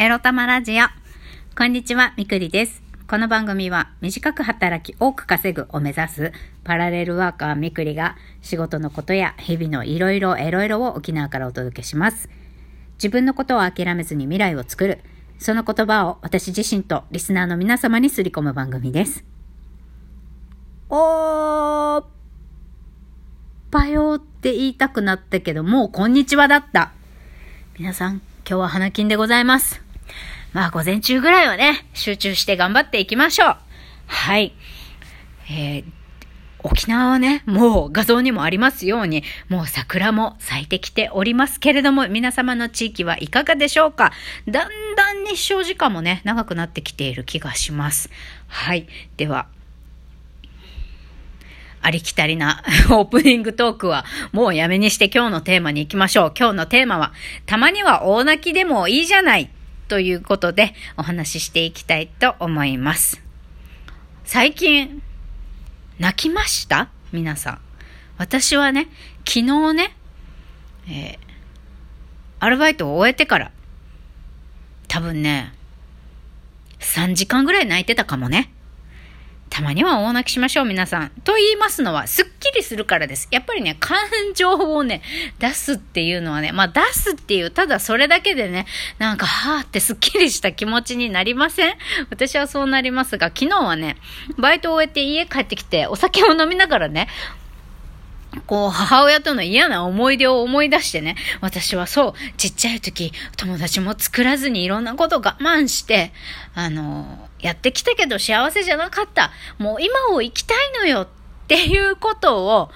[0.00, 0.86] エロ玉ラジオ。
[1.54, 2.82] こんにちは、みくりです。
[3.06, 6.32] この番組は短く働き多く稼ぐを目指す
[6.64, 12.30] パラレルワーカーみくりが仕事のことや日々のいろいろエロいろを沖縄からお届けします。
[12.94, 15.00] 自分のことを諦めずに未来を作る。
[15.38, 19.22] その言葉を私自身とリスナーの皆様にすり込む番組です。
[20.88, 22.06] おーっ
[23.70, 26.92] ぱよって言いたくなったけど、もうこんにちはだった。
[27.78, 29.89] 皆さん、今日は花金でございます。
[30.52, 33.56] まあ、午前中ぐらいはね、集中して頑張っていきましょう。
[34.06, 34.52] はい。
[35.48, 35.84] えー、
[36.62, 44.12] 沖縄はね、もう画像にもありますように、もう桜も咲いてきておりますけれども、皆様の地域はいかがでしょうか？
[44.48, 48.10] だんだん日照時間もね、長くなってきている気がします。
[48.48, 48.88] はい。
[49.16, 49.46] では、
[51.82, 56.34] ありきたりな オープニングトークはもうやめにして今日のテーマに行きましょう。
[56.38, 57.12] 今日のテーマは、
[57.46, 59.48] たまには大泣きでもいいじゃない
[59.90, 63.20] ということでお話ししていきたいと思います。
[64.24, 65.02] 最近、
[65.98, 66.90] 泣きました？
[67.10, 67.60] 皆さん。
[68.16, 68.88] 私はね、
[69.26, 69.96] 昨日ね、
[70.88, 71.18] えー、
[72.38, 73.50] アルバイトを終えてから、
[74.86, 75.52] 多分ね、
[76.78, 78.52] 3時間ぐらい泣いてたかもね。
[79.50, 81.10] たまには大泣きしましょう、皆さん。
[81.24, 83.26] と言いますのは、すっきりするからです。
[83.32, 83.98] やっぱりね、感
[84.34, 85.02] 情をね、
[85.40, 88.66] 出すっていうのはね、まあ出すっていう、ただそれだけでね、
[88.98, 91.74] なんか、はーってすっきりした気持ちになりません？
[92.10, 93.96] 私はそうなりますが、昨日はね、
[94.38, 97.08] バイトを終えて家帰ってきて、お酒を飲みながらね、
[98.46, 106.12] こう、母親との嫌な思い出を思い出してね、私はそう、ちっちゃい時、友達も作らずにいろんなこと我慢して、
[106.54, 109.30] あの、やってきたけど幸せじゃなかった。
[109.58, 111.08] もう今を生きたいのよっ
[111.48, 112.70] ていうことを、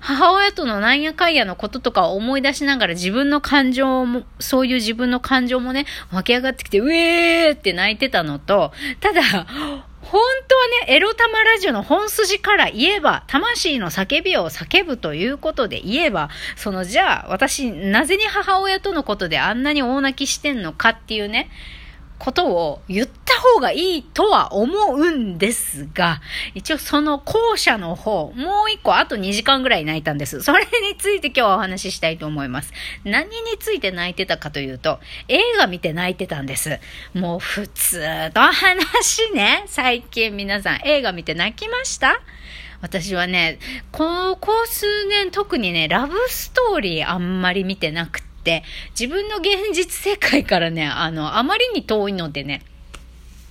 [0.00, 9.22] 母親とのなんやかんやのこととかを思い出しながら自分の感情も、そういう自分の感情もね、湧き上がってきて、うえーって泣いてたのと、ただ、
[10.00, 21.50] 本当はね、エロ玉ラジオの本筋から言えば、魂の叫びを叫ぶということで言えば、その、じゃあ、私、なぜに母親とのことであんなに大泣きしてんのかっていうね、
[22.18, 26.20] ことを言った方がいいとは思うんですが、
[26.54, 30.42] 一応その後者の方、もう一個あと2時間ぐらい泣いたんです。
[30.42, 32.72] それについて今日はお話ししたいと思います。
[33.04, 34.98] 何について泣いてたかというと、
[35.28, 36.80] 映画見て泣いてたんです。
[37.14, 38.00] もう普通
[38.34, 39.64] の話ね。
[39.66, 42.20] 最近皆さん映画見て泣きました？
[42.80, 43.58] 私はね、
[43.90, 48.27] ここ数年特にね、ラブストーリーあんまり見てなくて、
[48.98, 52.62] 自分の現実世界からね、あの、あまりに遠いのでね、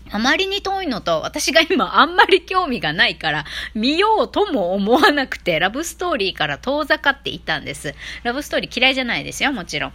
[0.09, 7.93] あまりに遠いのと、私が今あんまり興味がないから、見ようとも思わなくて、ラブストーリーから遠ざかっていたんです。
[8.23, 9.93] ラブストーリー嫌いじゃないですよ、もちろん。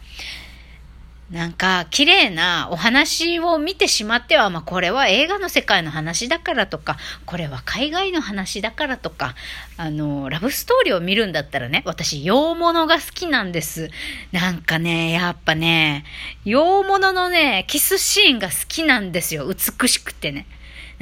[1.32, 9.34] なんか、綺麗なお話を見てしまっては、まあ、これは映画の世界の話だからとか、これは海外の話だからとか、
[9.78, 13.90] あの、ラブストーリーを見るんだったらね、私、洋物が好きなんです。
[14.30, 16.04] なんかね、やっぱね、
[16.44, 19.46] 洋物のね、キスシーンが好きなんですよ。
[19.46, 20.46] 美しくてね。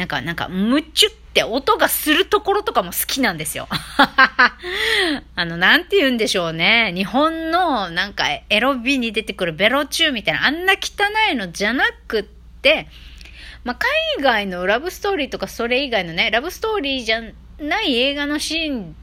[0.01, 3.69] なんか、なんか、むちゅって音がするところとかも好きなんですよ。
[5.37, 6.91] あの、なんて言うんでしょうね。
[6.97, 12.89] 日本の、なんか、エロビに出てくるベロチューみたいな、あんな汚いのじゃなくって、
[13.63, 13.79] まあ、
[14.17, 17.21] 海外のラブストーリーとかそれ以外のね、ラブストーリーじゃ
[17.59, 18.97] ない映画のシーン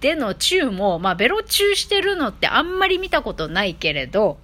[0.00, 4.38] でのチューも、まあ、ベロチューしてるのってあんまり見たことないけれど、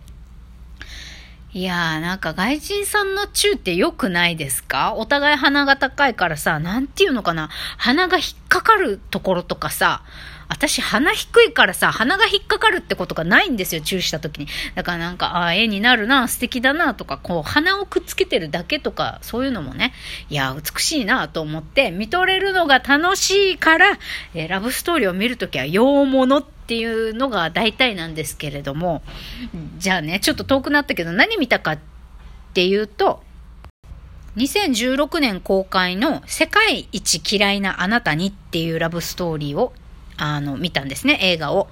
[1.57, 4.95] いやー、なんか外人さんのチューって良くないですか？
[4.95, 7.49] お互い鼻が高いからさ、なんていうのかな？
[7.79, 10.03] 鼻が引っかかるところとかさ、
[10.49, 14.49] 私鼻低いからさ、鼻が引っかかるってことがないんですよ、チューした時に。
[14.75, 19.95] だからなんか、ああ、絵になるな、素敵だな、とか、こう、鼻をくっつけてるだけとか、そういうのもね、
[20.29, 23.99] いやー、美しいなと思って、見とれるのが楽しいから、
[24.35, 29.03] えーラブストーリーを見るときは、洋物っていうのが大体なんですけれども、
[29.79, 31.79] じゃあね、ちょっと遠くなったけど、何見たかっ
[32.55, 33.23] ていうと、
[34.37, 39.73] 2016年公開の世界一嫌いなあなたにっていうラブストーリーを
[40.17, 41.69] あの見たんですね、映画を。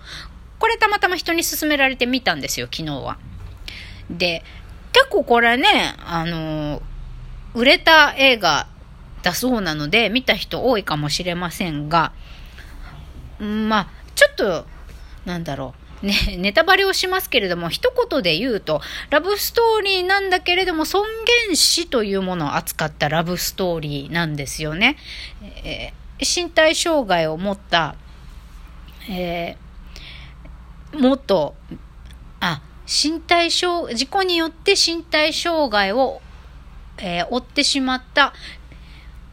[0.58, 3.18] これたまたま人に勧められて見たんですよ、昨日は。
[4.10, 4.44] で、
[4.92, 6.82] 結構これね、あの、
[7.54, 8.68] 売れた映画
[9.22, 12.12] だそうなので、見た人多いかもしれませんが、
[13.40, 14.66] うんまあ、ちょっと、
[15.24, 16.06] なんだろう。
[16.06, 18.80] ね、 ネタバレをしますけれども、一言で言うと、
[19.10, 21.04] ラブストーリーなんだけれども、尊
[21.46, 24.96] 厳死というものを扱ったラブストーリーなんですよね。
[25.64, 27.96] えー身体障害を持った、
[29.10, 31.54] えー元、
[32.40, 36.20] あ、身体障、事故によって身体障害を、
[36.98, 38.34] えー、負ってしまった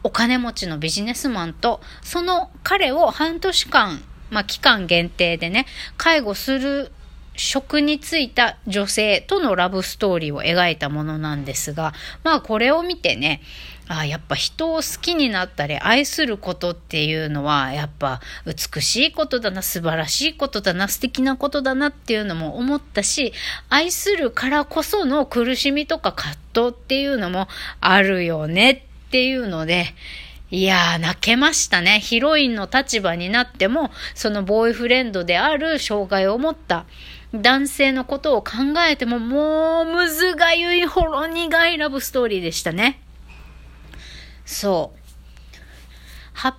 [0.02, 5.66] お金持ちのビジネスマンと、その彼を半年間、まあ、期間限定でね、
[5.96, 6.92] 介護する
[7.36, 13.40] 職に就いた女性とのラブストーリーを描いたものなんですが、まあこれを見てね、
[13.92, 23.32] あやっぱ人を好きになったり愛することっていうのはやっぱ美しいことだな素晴らしいことだな素敵なことだなっていうのも思ったし
[23.68, 27.48] 愛するからこその苦しみとか葛藤っていうのも
[27.80, 29.86] あるよねっていうので
[30.50, 32.00] いやー、泣けましたね。
[32.00, 36.86] ヒロインの立場になっても、そのボーイフレンドである障害を持った
[37.32, 38.52] 男性のことを考
[38.88, 43.00] えても、もうむずがゆいほろ苦いラブストーリーでしたね。
[44.44, 45.00] そう。
[46.32, 46.54] ハッ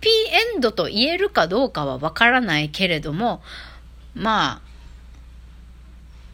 [0.00, 3.42] ピーエンドと言えるかどうかはわからないけれども、
[4.14, 4.72] まあ、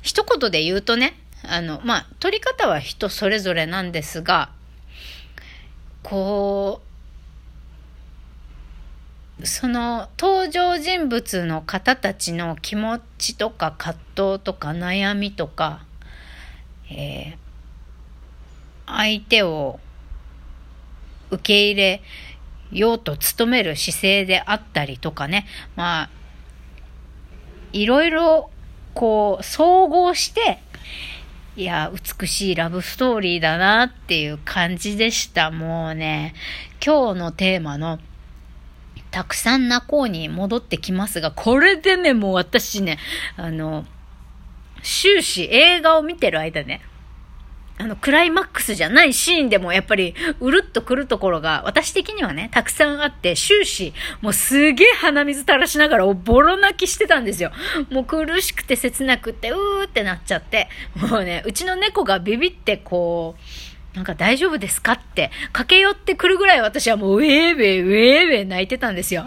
[0.03, 4.51] 一言で言うとね、あの、まあ、取り方は人それぞれなんですが、
[6.03, 6.81] こ
[9.41, 15.85] う、その登場人物の方たちの気持ちとか葛藤とか悩みとか、
[16.91, 17.37] えー、
[18.87, 19.79] 相手を
[21.31, 22.03] 受け入れ
[22.73, 25.47] ようと努める姿勢であったりとかね、
[25.77, 26.11] まあ、
[27.73, 28.51] いろいろ
[28.95, 30.59] こう総合して、
[31.59, 35.51] いや、美しいラブストーリーだなっていう感じでした。
[35.51, 36.35] もうね、
[36.81, 37.99] 今日のテーマの
[39.11, 43.01] たくさん泣こうに戻ってきますが、これでね、もう私ね、
[43.37, 43.87] あの、
[44.85, 46.81] 終始映画を見てる間ね、
[47.81, 57.53] あの、クライマックスじゃないシーンでもやっぱり、うるっとくるところが、私的にはね、たくさんあって、終始、もうすげえ鼻水垂らしながら、ボロ泣きしてたんですよ。
[57.91, 63.43] もう苦しくて切なくて、うーってなっちゃって、もうね、うちの猫がビビってこう、
[63.95, 69.25] なんか大丈夫ですかって駆け寄ってくるぐらい私はもうウェーウェーウェーウェー泣いてたんですよ。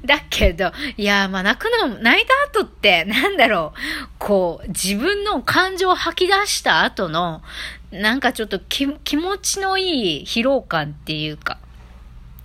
[0.04, 7.42] だけど、いや、まあ泣くの、泣いた後って なんだろう、こう自分の感情を吐き出した後の
[7.90, 8.98] なんかちょっと気持
[9.38, 11.58] ちのいい疲労感っていうか、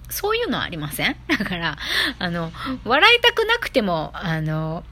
[0.10, 1.16] そういうのありません？
[1.28, 1.78] だから、
[2.20, 2.52] あの、
[2.86, 4.84] 笑いたくなくても、あの、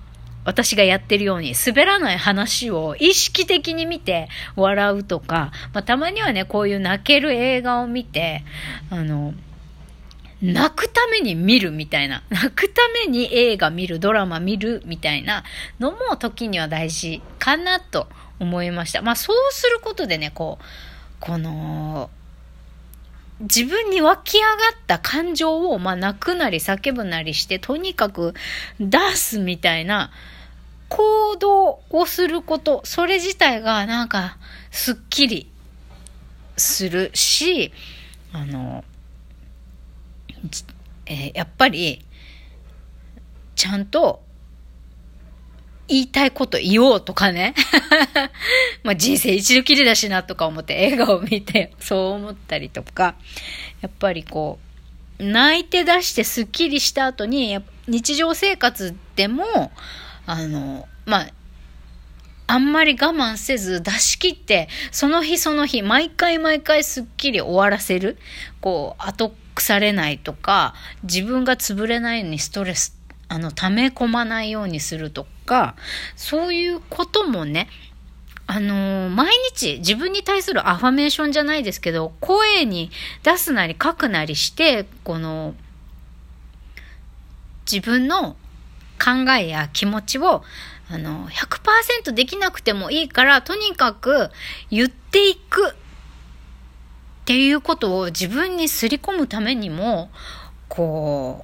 [0.46, 8.44] 私がやってるように滑らない話を意識的に見て笑うとか、まあ、たまにはね、こういう泣ける映画を見て、
[8.92, 9.34] あの、
[10.54, 15.44] 泣くために見るみたいな、泣くために映画見る、ドラマ見るみたいな。
[15.80, 18.08] のも時には大事かなと
[18.40, 19.02] 思いました。
[19.02, 20.64] まあそうすることでね、こう、
[21.20, 22.10] この、
[23.40, 24.52] 自分に湧き上がっ
[24.88, 28.34] た感情を、まあ泣くなり叫ぶなりして、とにかく
[28.80, 30.12] 出すみたいな、
[30.90, 34.38] 行動をすること、それ自体がなんか
[34.72, 35.52] すっきり
[36.58, 37.74] するし、
[38.32, 38.84] あの、
[41.06, 42.06] えー、やっぱり、
[43.56, 44.22] ちゃんと
[45.88, 47.54] 言いたいこと言おうとかね。
[48.84, 53.16] まあ人生一度きりだしなとか思って映画を見て そう思ったりとか、
[53.82, 54.60] やっぱりこ
[55.20, 57.58] う、泣いて出してスッキリした後に、
[57.88, 59.72] 日常生活でも、
[60.26, 61.28] あの、まあ、
[62.48, 68.18] あんまり我慢せず出し切って、その日その日、毎回毎回すっきり終わらせる。
[68.62, 72.98] こう、後腐れないとか、自分が潰れないようにストレス、
[73.30, 75.76] あの、溜め込まないようにするとか、
[76.16, 77.68] そういうこともね、
[78.48, 82.92] あのー、毎日自分に対するアファメーションじゃないですけど、声に
[83.24, 85.56] 出すなり書くなりして、この、
[87.70, 88.36] 自分の
[89.04, 90.44] 考えや気持ちを
[90.90, 94.30] あの100%できなくてもいいからとにかく
[94.70, 95.74] 言っていくっ
[97.26, 100.12] ていうことを自分にすり込むためにも
[100.70, 101.44] こ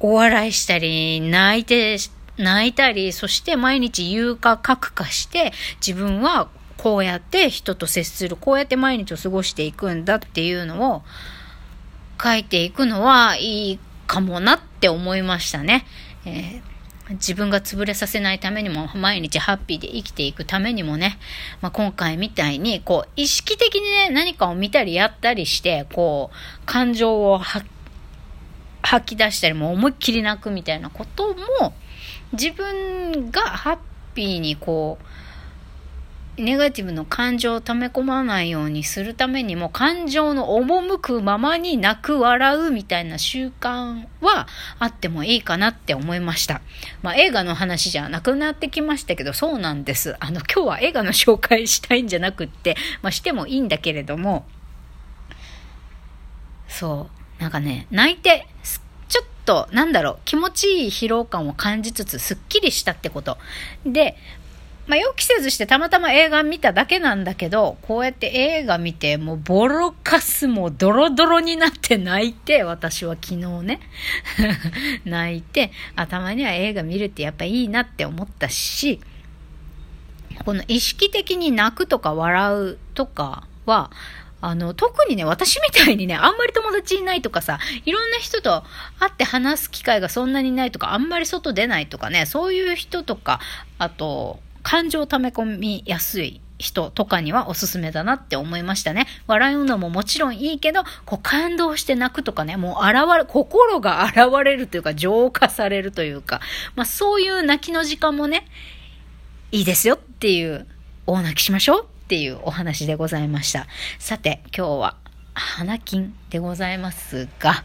[0.00, 1.98] うお笑いしたり泣いて
[2.36, 5.52] 泣いたりそして毎日言うか書くかして
[5.84, 11.02] 自分はこうやって人と接するこうやって毎日を過ごしていくんだっていうのを
[12.22, 15.86] 書いていくのはいいかもなって思いましたね。
[16.24, 16.62] えー、
[17.10, 21.18] 自分が潰れさせないためにも、毎日ハッピーで生きていくためにもね、
[21.60, 27.38] まあ、今回みたいに、こう、意識的にね、何かを見たりやったりして、こう、感情を
[28.82, 31.28] 吐き出したり、も思いっきり泣くみたいなこと
[31.60, 31.74] も、
[32.32, 33.78] 自分がハッ
[34.14, 35.04] ピーにこう、
[36.38, 44.46] ネガティブの感情を溜め込まないようにするためにも、感情の赴くままに泣く、笑うみたいな習慣は
[44.78, 46.60] あってもいいかなって思いました。
[47.02, 50.16] まあ映画の話じゃなくなってきましたけど、そうなんです。
[50.20, 54.44] あの今日は映画の紹介したいんじゃなくって、まあしてもいいんだけれども、
[56.68, 58.46] そう、なんかね、泣いて、
[59.08, 63.38] ちょっと、なんだろう、気持ちいい疲労感を感じつつ、すっきりしたってこと。
[63.86, 64.16] で、
[64.86, 73.80] まあ、予期せずしてたまたま映画見ただけなんだけど、こうやって映画見て、もうボロカスもドロドロになって泣いて、私は昨日ね、
[75.04, 79.00] 泣いて、あ、たまには映画見るってやっぱいいなって思ったし、
[80.44, 83.90] この意識的に泣くとか笑うとかは、
[84.40, 88.62] あの、特にね、私みたいにね、あんまり友達いないとかさ、いろんな人と
[89.00, 93.40] 会って話す機会がそんなにないとか、あんまり外出ないとかね、そういう人とか、
[93.78, 99.06] あと、感情を溜め込みやすい人とかにはおすすめだなって思いましたね。
[99.28, 106.40] 笑うのももちろんいいけど、こう感動して泣くとかね、もう現れ、心が現れるというか浄化されるというか、
[106.74, 108.48] まあそういう泣きの時間もね、
[109.52, 110.66] いいですよっていう、
[111.06, 113.68] 大泣きしましょうっていうお話でございました。
[114.00, 114.96] さて、今日は
[115.32, 117.62] 花金でございますが、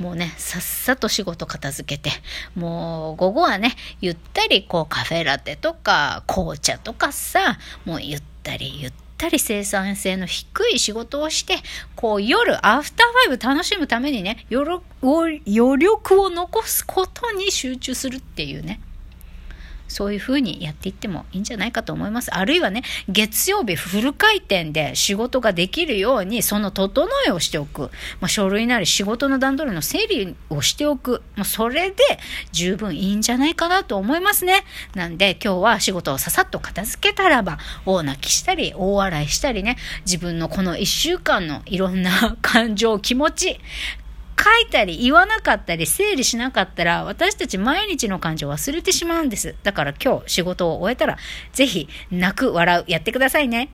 [0.00, 2.10] もうね、さっさと仕事片付けて、
[2.56, 11.56] もう午後はね、ゆったりこうカフェラテとか紅茶とかさ、もうゆったりゆったり生産性の低い仕事をして、
[11.96, 14.80] こう夜、アフターファイブ楽しむためにね、余
[15.78, 18.80] 力を残すことに集中するっていうね。
[19.90, 22.32] そういうふうにやっていってもいいんじゃないかと思います。
[22.32, 27.90] あるいはね、月曜日フル回転で仕事ができるように、その整えをしておく。
[28.20, 31.22] まあ、書類なり仕事の段取りの整理をしておく。
[31.34, 31.96] まあ、それで
[32.52, 34.64] 十分いいんじゃないかなと思いますね。
[34.94, 43.60] なんで今日は仕事をささっと片付けたらば、大泣きしたり、大笑いしたりね、自分のこの一週間のいろんな 感情、気持ち、
[44.42, 49.54] 書いたり言わなかったり整理しなかったら私たち毎日の感情を忘れてしまうんです。
[49.62, 51.18] だから今日仕事を終えたら
[51.52, 53.68] ぜひ泣く、笑う、やってくださいね。